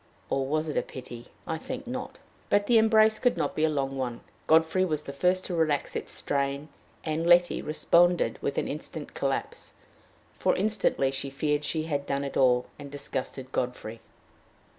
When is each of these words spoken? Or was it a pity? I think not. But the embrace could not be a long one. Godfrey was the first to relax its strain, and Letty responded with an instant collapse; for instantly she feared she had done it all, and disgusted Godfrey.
Or 0.31 0.47
was 0.47 0.67
it 0.67 0.77
a 0.77 0.81
pity? 0.81 1.27
I 1.45 1.59
think 1.59 1.85
not. 1.85 2.17
But 2.49 2.65
the 2.65 2.79
embrace 2.79 3.19
could 3.19 3.37
not 3.37 3.53
be 3.53 3.63
a 3.63 3.69
long 3.69 3.95
one. 3.95 4.21
Godfrey 4.47 4.83
was 4.83 5.03
the 5.03 5.13
first 5.13 5.45
to 5.45 5.53
relax 5.53 5.95
its 5.95 6.11
strain, 6.11 6.69
and 7.03 7.27
Letty 7.27 7.61
responded 7.61 8.39
with 8.41 8.57
an 8.57 8.67
instant 8.67 9.13
collapse; 9.13 9.73
for 10.39 10.55
instantly 10.55 11.11
she 11.11 11.29
feared 11.29 11.63
she 11.63 11.83
had 11.83 12.07
done 12.07 12.23
it 12.23 12.35
all, 12.35 12.65
and 12.79 12.89
disgusted 12.89 13.51
Godfrey. 13.51 13.99